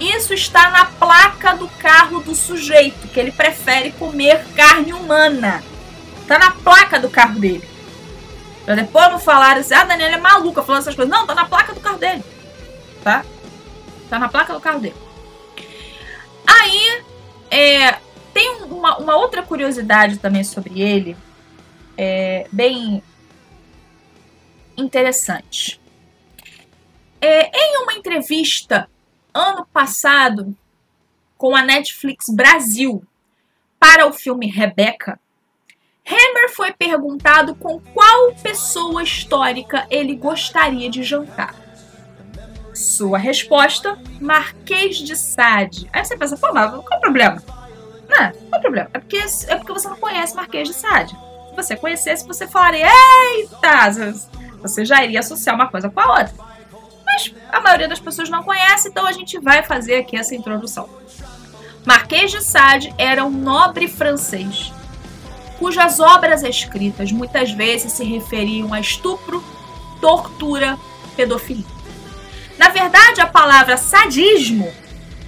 [0.00, 5.62] Isso está na placa do carro do sujeito, que ele prefere comer carne humana.
[6.22, 7.68] Está na placa do carro dele.
[8.64, 11.12] Pra depois não falar assim, ah, Daniela é maluca falando essas coisas.
[11.12, 12.24] Não, tá na placa do carro dele.
[13.04, 13.26] Tá?
[14.08, 14.96] Tá na placa do carro dele.
[16.46, 17.02] Aí,
[17.50, 17.98] é,
[18.36, 21.16] tem uma, uma outra curiosidade também sobre ele,
[21.96, 23.02] é, bem
[24.76, 25.80] interessante.
[27.18, 28.90] É, em uma entrevista
[29.32, 30.54] ano passado
[31.38, 33.02] com a Netflix Brasil
[33.80, 35.18] para o filme Rebecca,
[36.06, 41.54] Hammer foi perguntado com qual pessoa histórica ele gostaria de jantar.
[42.74, 45.88] Sua resposta: Marquês de Sade.
[45.90, 47.55] Aí você pensa, pô, mas qual é o problema?
[48.08, 48.90] Não, qual é problema?
[48.92, 51.16] É porque, é porque você não conhece Marquês de Sade
[51.56, 53.90] você conhecesse, você falaria, eita,
[54.60, 56.32] você já iria associar uma coisa com a outra.
[57.04, 60.88] Mas a maioria das pessoas não conhece, então a gente vai fazer aqui essa introdução.
[61.84, 64.72] Marquês de Sade era um nobre francês,
[65.58, 69.42] cujas obras escritas muitas vezes se referiam a estupro,
[70.00, 70.78] tortura,
[71.16, 71.64] pedofilia.
[72.58, 74.70] Na verdade, a palavra sadismo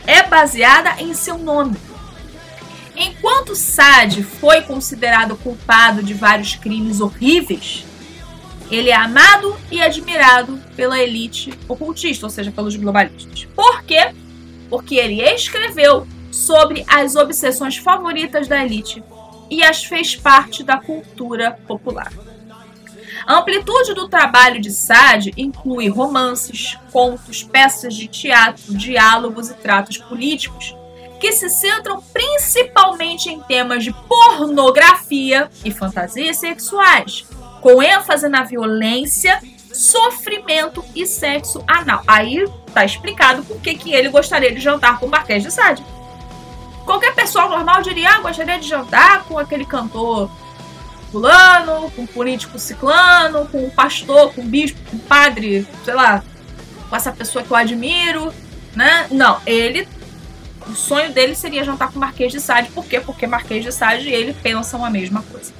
[0.07, 1.77] é baseada em seu nome,
[3.01, 7.85] Enquanto Sade foi considerado culpado de vários crimes horríveis,
[8.69, 13.45] ele é amado e admirado pela elite ocultista, ou seja, pelos globalistas.
[13.55, 14.13] Por quê?
[14.69, 19.03] Porque ele escreveu sobre as obsessões favoritas da elite
[19.49, 22.13] e as fez parte da cultura popular.
[23.25, 29.99] A amplitude do trabalho de Sade inclui romances, contos, peças de teatro, diálogos e tratos
[29.99, 30.75] políticos,
[31.19, 37.27] que se centram principalmente em temas de pornografia e fantasias sexuais,
[37.61, 39.41] com ênfase na violência,
[39.73, 42.03] sofrimento e sexo anal.
[42.07, 45.85] Aí tá explicado por que, que ele gostaria de jantar com o Marquês de Sade.
[46.85, 50.31] Qualquer pessoa normal diria, ah, gostaria de jantar com aquele cantor
[51.11, 55.95] fulano, com o político ciclano, com o pastor, com o bispo, com o padre, sei
[55.95, 56.23] lá,
[56.89, 58.33] com essa pessoa que eu admiro,
[58.75, 59.07] né?
[59.11, 59.87] Não, ele
[60.69, 62.71] o sonho dele seria jantar com o Marquês de Sade.
[62.71, 63.01] Por quê?
[63.01, 65.53] Porque Marquês de Sade e ele pensam a mesma coisa.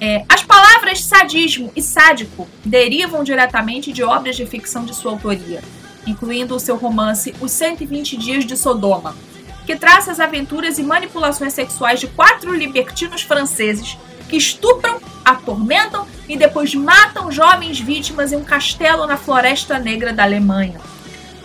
[0.00, 5.62] É, as palavras sadismo e sádico derivam diretamente de obras de ficção de sua autoria,
[6.06, 9.16] incluindo o seu romance Os 120 Dias de Sodoma,
[9.64, 13.96] que traça as aventuras e manipulações sexuais de quatro libertinos franceses
[14.28, 20.24] que estupram, atormentam e depois matam jovens vítimas em um castelo na Floresta Negra da
[20.24, 20.80] Alemanha.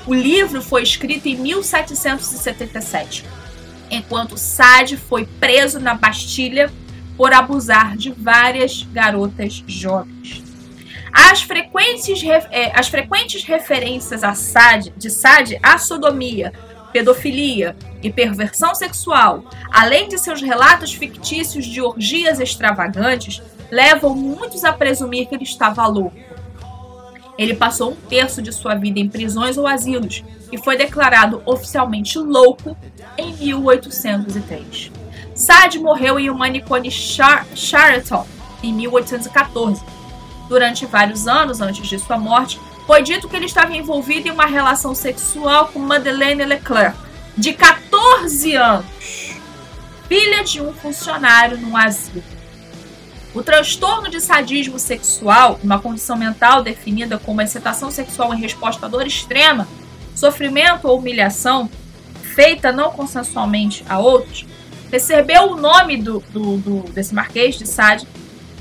[0.09, 3.23] O livro foi escrito em 1777,
[3.91, 6.73] enquanto Sade foi preso na Bastilha
[7.15, 10.41] por abusar de várias garotas jovens.
[11.13, 16.53] As frequentes, é, as frequentes referências a Sade, de Sade à sodomia,
[16.91, 24.73] pedofilia e perversão sexual, além de seus relatos fictícios de orgias extravagantes, levam muitos a
[24.73, 26.28] presumir que ele estava louco.
[27.39, 32.19] Ele passou um terço de sua vida em prisões ou asilos e foi declarado oficialmente
[32.19, 32.75] louco
[33.17, 34.91] em 1803.
[35.33, 38.27] Sade morreu em um manicômio Char Chariton
[38.61, 39.81] em 1814.
[40.49, 44.45] Durante vários anos antes de sua morte, foi dito que ele estava envolvido em uma
[44.45, 46.97] relação sexual com Madeleine Leclerc,
[47.37, 49.39] de 14 anos,
[50.09, 52.38] filha de um funcionário no asilo.
[53.33, 58.89] O transtorno de sadismo sexual, uma condição mental definida como excitação sexual em resposta à
[58.89, 59.67] dor extrema,
[60.15, 61.69] sofrimento ou humilhação,
[62.35, 64.45] feita não consensualmente a outros,
[64.91, 68.07] recebeu o nome do, do, do desse Marquês de Sade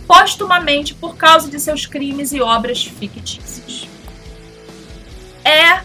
[0.06, 3.88] postumamente por causa de seus crimes e obras fictícias.
[5.44, 5.82] É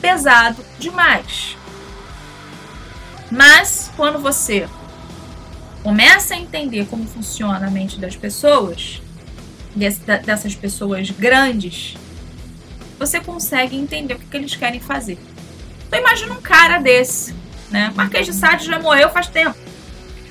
[0.00, 1.56] pesado demais.
[3.30, 4.68] Mas quando você
[5.84, 9.02] começa a entender como funciona a mente das pessoas,
[10.24, 11.94] dessas pessoas grandes,
[12.98, 15.18] você consegue entender o que, eles querem fazer.
[15.86, 17.34] Então imagina um cara desse,
[17.70, 17.92] né?
[17.94, 19.58] Marquês de Sade já morreu faz tempo.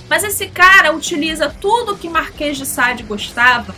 [0.09, 3.75] Mas esse cara utiliza tudo que Marquês de Sade gostava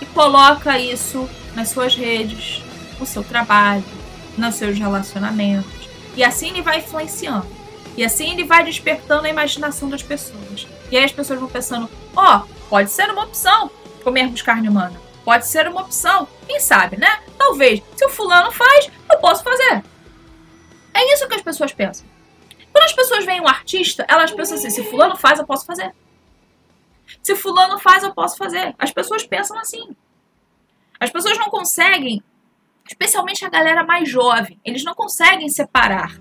[0.00, 2.62] e coloca isso nas suas redes,
[2.98, 3.84] no seu trabalho,
[4.38, 5.88] nos seus relacionamentos.
[6.16, 7.61] E assim ele vai influenciando.
[7.96, 10.66] E assim ele vai despertando a imaginação das pessoas.
[10.90, 13.70] E aí as pessoas vão pensando: ó, oh, pode ser uma opção
[14.02, 15.00] comermos carne humana.
[15.24, 16.26] Pode ser uma opção.
[16.46, 17.22] Quem sabe, né?
[17.38, 17.82] Talvez.
[17.96, 19.84] Se o fulano faz, eu posso fazer.
[20.94, 22.06] É isso que as pessoas pensam.
[22.72, 25.94] Quando as pessoas veem um artista, elas pensam assim: se fulano faz, eu posso fazer.
[27.22, 28.74] Se fulano faz, eu posso fazer.
[28.78, 29.94] As pessoas pensam assim.
[30.98, 32.22] As pessoas não conseguem,
[32.86, 36.16] especialmente a galera mais jovem, eles não conseguem separar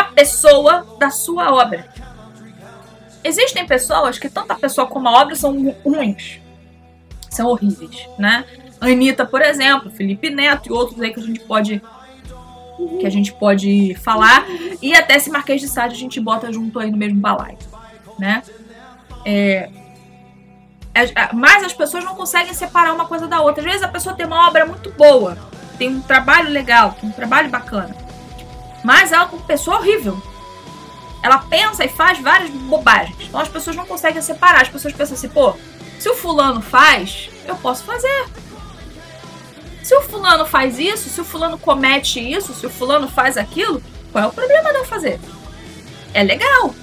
[0.00, 1.88] a pessoa da sua obra.
[3.22, 6.40] Existem pessoas que tanto a pessoa como a obra são ruins
[7.30, 8.44] são horríveis, né?
[8.80, 11.82] Anitta, por exemplo, Felipe Neto e outros aí que a gente pode
[12.98, 14.46] que a gente pode falar
[14.80, 17.58] e até esse Marquês de Sade a gente bota junto aí no mesmo balaio,
[18.18, 18.42] né?
[19.24, 19.68] É,
[21.34, 23.62] mas as pessoas não conseguem separar uma coisa da outra.
[23.62, 25.36] Às vezes a pessoa tem uma obra muito boa,
[25.78, 27.94] tem um trabalho legal, tem um trabalho bacana,
[28.84, 30.20] mas ela é uma pessoa horrível.
[31.22, 33.16] Ela pensa e faz várias bobagens.
[33.20, 34.62] Então as pessoas não conseguem separar.
[34.62, 35.54] As pessoas pensam assim, pô,
[35.98, 38.26] se o fulano faz, eu posso fazer.
[39.82, 43.82] Se o fulano faz isso, se o fulano comete isso, se o fulano faz aquilo,
[44.12, 45.20] qual é o problema de eu fazer?
[46.14, 46.74] É legal.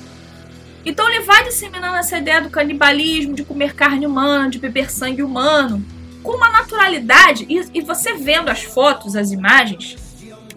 [0.86, 5.24] Então ele vai disseminando essa ideia do canibalismo, de comer carne humana, de beber sangue
[5.24, 5.84] humano,
[6.24, 7.46] com uma naturalidade.
[7.50, 10.07] E, e você vendo as fotos, as imagens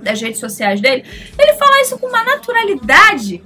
[0.01, 1.05] das redes sociais dele,
[1.39, 3.43] ele fala isso com uma naturalidade.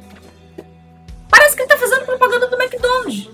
[1.28, 3.28] Parece que ele tá fazendo propaganda do McDonald's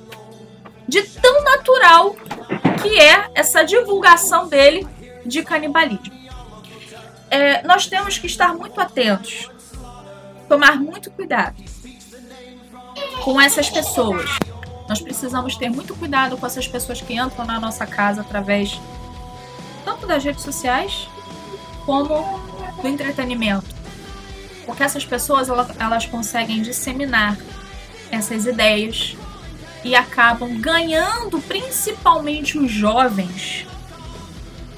[0.89, 2.16] de tão natural
[2.83, 4.87] que é essa divulgação dele
[5.25, 6.18] de canibalismo.
[7.31, 9.49] É, nós temos que estar muito atentos,
[10.49, 11.62] tomar muito cuidado
[13.23, 14.29] com essas pessoas.
[14.89, 18.81] Nós precisamos ter muito cuidado com essas pessoas que entram na nossa casa através
[19.85, 21.09] tanto das redes sociais
[21.87, 22.41] como
[22.81, 23.66] do entretenimento.
[24.64, 27.37] Porque essas pessoas elas, elas conseguem disseminar
[28.11, 29.16] essas ideias
[29.85, 33.66] e acabam ganhando principalmente os jovens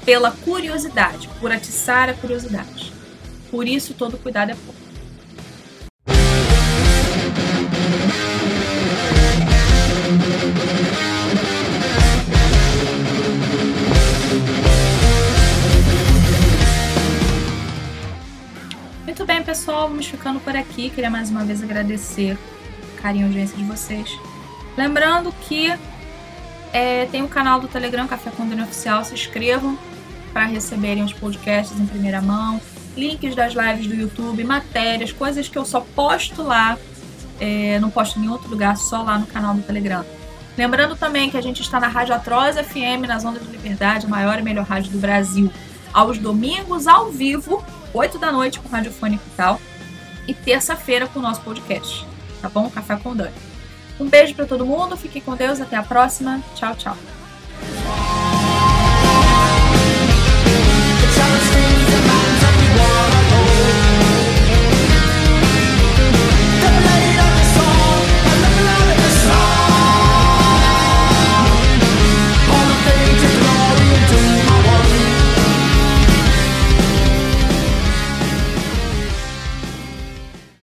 [0.05, 2.93] pela curiosidade, por atiçar a curiosidade.
[3.49, 4.82] Por isso, todo cuidado é pouco.
[19.87, 20.89] Vamos ficando por aqui.
[20.89, 22.37] Queria mais uma vez agradecer
[22.83, 24.17] o carinho e audiência de vocês.
[24.77, 25.73] Lembrando que
[26.71, 29.77] é, tem o canal do Telegram Café com Dani Oficial, se inscrevam
[30.33, 32.59] para receberem os podcasts em primeira mão,
[32.97, 36.77] links das lives do YouTube, matérias, coisas que eu só posto lá,
[37.39, 40.03] é, não posto em outro lugar, só lá no canal do Telegram.
[40.57, 44.09] Lembrando também que a gente está na Rádio Atroz FM, nas Ondas de Liberdade, a
[44.09, 45.51] maior e melhor rádio do Brasil,
[45.91, 47.63] aos domingos, ao vivo,
[47.93, 49.59] 8 da noite, com Radiofônico e tal,
[50.27, 52.05] e terça-feira com o nosso podcast,
[52.41, 52.69] tá bom?
[52.69, 53.33] Café com Dani.
[53.99, 56.41] Um beijo para todo mundo, fiquem com Deus, até a próxima.
[56.55, 57.22] Tchau, tchau.